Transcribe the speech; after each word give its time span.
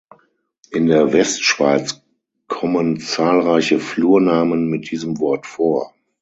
In 0.71 0.87
der 0.87 1.13
Westschweiz 1.13 2.01
kommen 2.47 2.99
zahlreiche 3.01 3.79
Flurnamen 3.79 4.65
mit 4.67 4.89
diesem 4.89 5.19
Wort 5.19 5.45
vor. 5.45 5.93